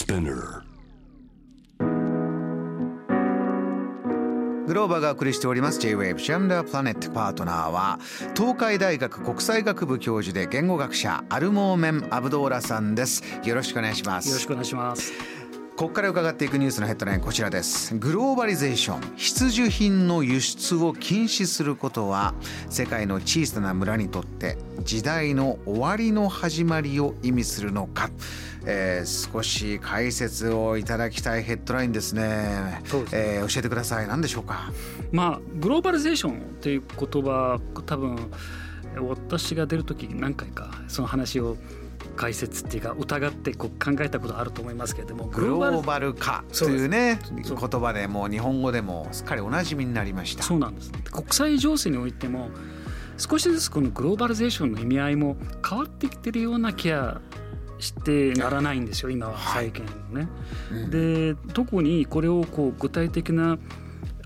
[0.00, 0.62] Spinner.
[4.66, 7.98] グローバーがお送りしております J-Wave シャムダープラネットパートナーは
[8.34, 13.22] 東海大学国際学部教授で言語学者アルモーメン・アブドーラさんです。
[13.44, 14.28] よろしくお願いします。
[14.28, 15.12] よろしくお願いします
[15.80, 17.96] ここから伺っていくニュースのヘッドラインこちらです。
[17.96, 22.34] グローバリゼーション必需品の輸出を禁止することは
[22.68, 28.10] 世界の小さな村にとって時代の終わりの始まりを意味するのか、
[28.66, 32.82] えー、少し解説をいただきたいヘッドラインですね。
[32.84, 33.04] そね。
[33.12, 34.06] えー教えてください。
[34.06, 34.70] 何でしょうか？
[35.12, 38.30] まあグローバリゼーションっていう言葉多分
[39.08, 41.56] 私が出る時何回かその話を
[42.16, 50.42] 解説っていうか疑ってこう考えたことあると思いますけれどもグローバル化というね言葉でもう日本語でもすっかりおなじみになりました。
[50.42, 50.92] そうなんです。
[51.10, 52.50] 国際情勢においても
[53.16, 55.36] 少しずつこのグローバリゼーションの意味合いも
[55.68, 57.20] 変わってきてるような気が
[57.78, 59.38] してならないんですよ今は。
[59.54, 60.28] 最近ね。
[60.70, 63.58] うんで特にこれをこう具体的な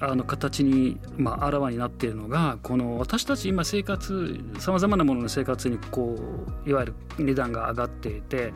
[0.01, 6.17] あの形に、まあ、あらわになっているのがこの私たち今生活さまざまなものの生活にこ
[6.67, 8.53] ういわゆる値段が上がっていて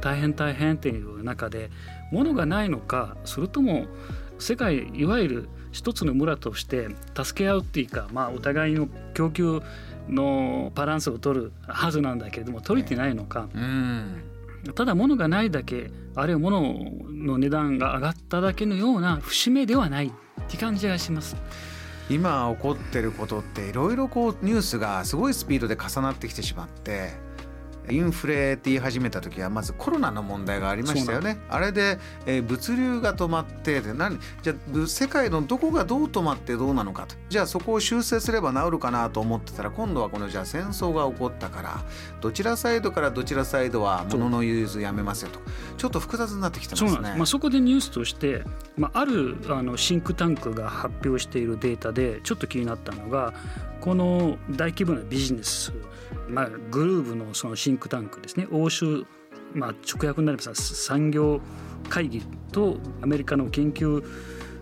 [0.00, 1.70] 大変大変っていう中で
[2.12, 3.86] 物がないのかそれとも
[4.38, 9.62] 世界いわゆる一つの村として助け合うっていうか、まあ、お互いの供給
[10.08, 13.48] のバランスを取るはずなんだけれども取れてないのか。
[13.54, 14.22] うん
[14.74, 16.60] ただ物がないだけあるいは物
[17.08, 20.12] の値段が上がっただけのような節目ではない
[20.46, 21.36] って感じがします。
[22.08, 27.14] 今起こってることっていろいろこうニュースがすごいスピードで重なってきてしまって
[27.88, 31.38] インフレって言い始めた時はまずコロナの問題がありましたよね。
[31.48, 34.18] あれで、えー物流が止まってで何？
[34.42, 37.16] じゃあぶ世界のどこがどう止まってどうなのかと。
[37.28, 41.84] じゃあそこを修正すれば治るかなと思ってたら今度はこのじゃあ戦争が起こったから
[42.20, 45.40] どちらサイドからどちらサイドは物の融通やめますよと。
[45.76, 46.90] ちょっと複雑になってきてますね。
[46.90, 47.18] そうなんです。
[47.18, 48.42] まあ、そこでニュースとして、
[48.76, 53.34] まあ、あるあのシンクタンクが発表しているデータでちょっと気になったのが
[53.80, 55.72] この大規模なビジネス、
[56.28, 58.46] まあ、グルーブのそのシンクタンクですね。
[58.50, 59.04] 欧州、
[59.54, 61.40] まあ、直訳になりますが産業
[61.88, 62.22] 会議
[62.52, 64.02] とアメリカの研究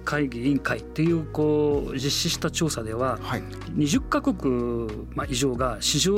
[0.04, 3.42] 会議委員会っていうこう実施した調査でははい、
[3.74, 6.14] 20カ国まあ以上が市場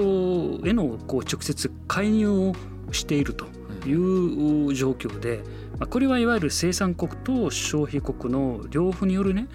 [0.65, 2.53] へのこう直接介入を
[2.93, 3.47] していると
[3.89, 5.43] いう状況で、
[5.79, 9.49] まあ、これはいわゆる生産国と消費国の両方によるね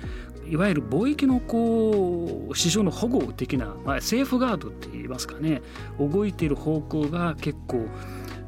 [0.49, 5.61] いわゆる貿易のこう市場の保護的な、まあ、セーフガードって言いますかね
[5.99, 7.85] 動いている方向が結構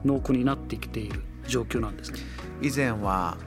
[0.03, 2.19] 濃厚になってきている状況なんですね。
[2.61, 3.38] 以前は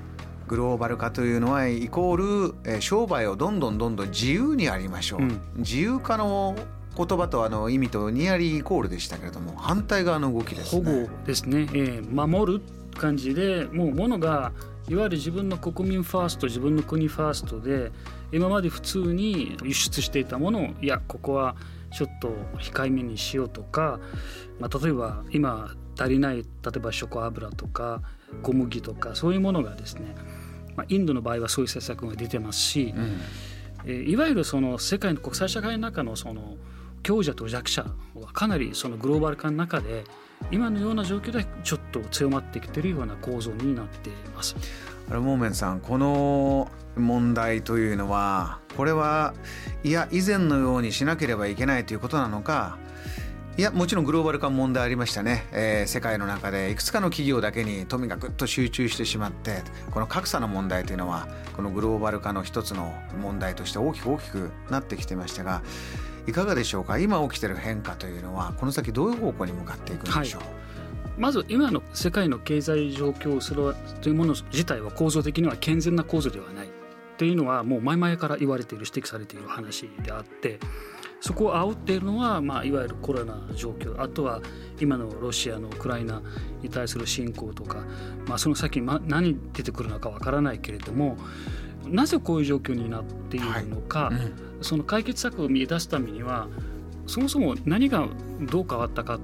[0.46, 6.54] グローバル化というのはイコール、えー商売をどんどんどんどん自由にやりましょう、うん自由化の
[6.96, 11.02] 言葉とあの意味とニアリーイコールでしたけれども反対側の動きです保ね。
[11.02, 12.62] 護ですね、えー守る
[12.96, 14.52] 感じでもう物が
[14.88, 17.92] いわゆる自分の国民ファースト自分の国ファーストで
[18.32, 21.56] 今まで普通に輸出していたものをいやここは
[21.92, 24.00] ちょっと控えめにしようとか、
[24.58, 26.42] まあ、例えば今足りない例
[26.76, 28.00] えばショコ油とか
[28.42, 30.14] 小麦とかそういうものがですね、
[30.74, 33.20] まあ、インドの場合はそういう政策が出てますし、うん。
[33.84, 36.56] えーいわゆるその世界の国際社会の中のその
[37.06, 37.86] 強者と弱者
[38.16, 40.02] はかなりそのグローバル化の中で
[40.50, 44.56] 今のような状況でちょっと強まってきているような構造になっています。
[45.08, 49.34] あれモーメンさんこの問題というのはこれは
[49.84, 52.76] いや以前のようにしなければいけないということなのか
[53.56, 59.62] いやもちろんグローバル化問題ありましたね、えー世界の中でいくつかの企業だけに富がぐっと集中してしまって
[59.92, 65.62] この格差の問題というのはこのグローバル化の一つの問題として大きく大きくなってきてましたが
[66.26, 66.98] いかがでしょうか？
[66.98, 70.42] 今起きている変化というのはこの先どういう方向に向かっていくんでしょう、
[71.18, 76.68] まず今の世界の経済状況それはというもの自体は構造的には健全な構造ではない
[77.16, 80.58] というのはもう前々から言われている指摘されている話であって
[81.20, 84.42] そこを煽っているのは、まあ、いわゆるコロナ状況あとは
[84.78, 86.20] 今のロシアのウクライナ
[86.60, 87.78] に対する侵攻とか、
[88.26, 91.16] まあ、その先、ま、何出てくるのかわからないけれども
[91.88, 96.48] なぜこういう状況になっているのか、うんその解決策を見出すためには
[97.06, 98.08] そもそも何が
[98.40, 99.20] どう変わったか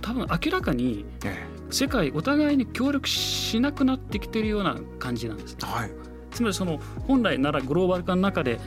[0.00, 5.90] 多分明らかにえ世界お互いに協力しなくなってきているような感じなんですえはい。
[6.30, 8.58] つまりその本来ならグローバル化の中で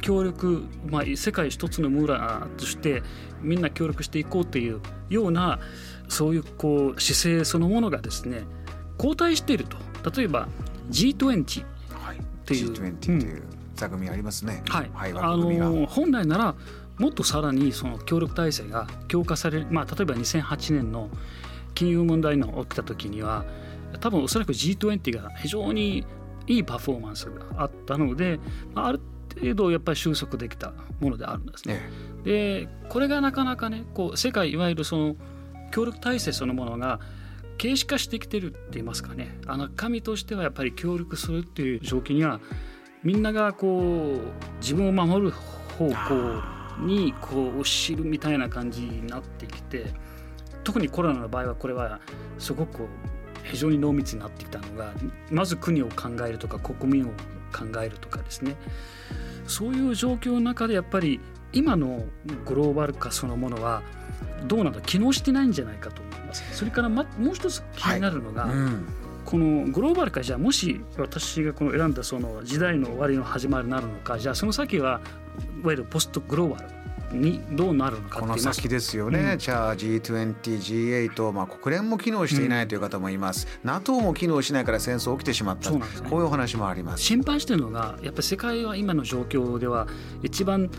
[0.00, 3.02] 協力、まあ、世界一つの村として
[3.42, 5.60] みんな協力していこうというような
[6.08, 8.44] そういうこう姿勢そのものがですね
[8.96, 9.76] 後退していると。
[10.10, 10.48] 例えば
[10.90, 11.64] G20
[12.54, 13.42] はい、ていう G20 という
[13.74, 14.62] 座組ありますね。
[14.68, 15.36] はい、はい、あ。
[15.36, 16.54] の本来なら
[16.98, 21.08] もっとさらにその協力体制が強化される、まあ、例えば2008年の
[21.74, 23.44] 金融問題の起きた時には
[24.00, 26.04] 多分おそらく G20 が非常に
[26.46, 28.38] いいパフォーマンスがあったので
[28.74, 29.00] ある
[29.40, 31.80] 程度やっぱり収束できたものであるんですね。
[32.24, 35.16] でこれがなかなかねこう世界いわゆるその
[35.70, 37.00] 協力体制そのものが
[37.60, 39.38] 形式化してきてるって言いますかね。
[39.46, 42.40] あの神としてはやっぱり協力するっていう状況には
[43.02, 44.18] みんながこう
[44.62, 46.42] 自分を守る方向
[46.82, 49.92] にこう知るみたいな感じになってきて
[50.64, 52.00] 特にコロナの場合はこれは
[52.38, 52.86] すごく
[53.44, 54.94] 非常に濃密になってきたのが
[55.30, 57.10] まず国を考えるとか国民を
[57.52, 58.56] 考えるとかですね。
[59.46, 61.20] そういう状況の中でやっぱり
[61.52, 62.06] 今の
[62.46, 63.82] グローバル化そのものは
[64.46, 66.44] どうなんだ機能してないんじゃないかと思います。
[66.52, 68.52] それから、ま、もう一つ気になるのが、はい。
[68.52, 68.86] うん、
[69.24, 75.00] このグローバル化じゃあもし私がこの選んだその時代の終わりの始まりになるのかじゃあその先は
[75.62, 76.80] いわゆるポストグローバル
[77.12, 80.34] にどうなるのかこの先ですよね、うん、じゃあ G20、
[81.12, 87.02] G8、まあ、国連も機能していないという方もいます、うん、NATO も機能しないから戦争起きてしまった、ね、こういうお話もあります。
[87.02, 89.88] 心配してるのがやっぱり世界は今の状況では
[90.22, 90.70] 一番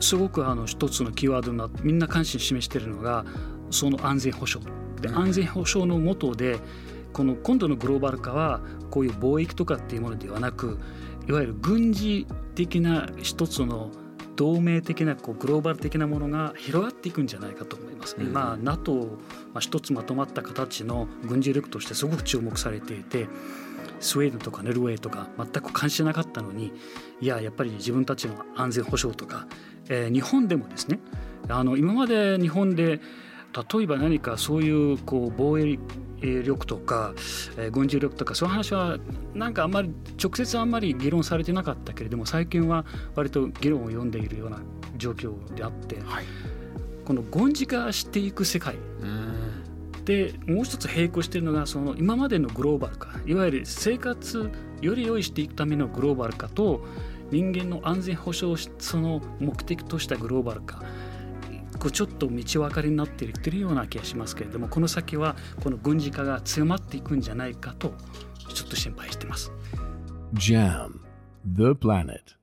[0.00, 3.24] すごくあの一つのキーワードなみんな関心示しているのが
[3.70, 4.70] その安全保障
[5.00, 6.58] で安全保障の下で
[7.12, 8.60] この今度のグローバル化は
[8.90, 10.78] こういう貿易とかっていうものではなく
[11.28, 13.90] いわゆる軍事的な一つの
[14.36, 18.16] 同盟的なこうグローバル的なものが広がっていくんじゃないかと思います。
[18.18, 19.18] うん、まあ NATO、
[19.52, 23.28] まあ、一つまとまった形の軍事力としてすごく注目されていて
[24.00, 26.72] スウェーデンとかノルウェーとか全く関心なかったのに
[27.20, 29.46] いややっぱり自分たちの安全保障とか、
[29.88, 30.98] えー、日本でもですね
[31.48, 33.00] あの今まで日本で
[33.74, 35.78] 例えば何かそういうこう防衛
[36.22, 37.12] 力とか、
[37.56, 38.98] えー、軍事力とかそういう話は
[39.34, 39.92] なんかあんまり
[40.22, 44.60] 直接あんまり議論されてなかったけれども最近は割と議論を読んでいるような
[44.96, 46.24] 状況であって、はい、
[47.04, 48.76] この軍事化していく世界
[50.04, 54.50] でもう一つ並行しているのがその今までのグローバル化いわゆる生活
[54.80, 56.84] より良いしていくためのグローバル化と
[57.30, 60.82] 人間の安全保障その目的としたグローバル化
[61.78, 67.94] こうちょっと道分かりになっていってるような気がしますけれどもこの先はこの軍事化が強まっていくんじゃないかと
[68.52, 69.52] ちょっと心配してます。
[70.34, 70.90] JAM
[71.46, 72.39] The Planet